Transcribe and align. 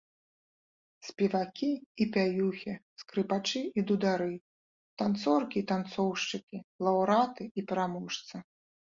Спевакі 1.07 1.67
і 2.05 2.05
пяюхі, 2.13 2.71
скрыпачы 3.01 3.61
і 3.81 3.83
дудары, 3.91 4.29
танцоркі 5.01 5.57
і 5.61 5.63
танцоўшчыкі, 5.73 6.57
лаўрэаты 6.87 7.43
і 7.63 7.65
пераможцы! 7.73 8.35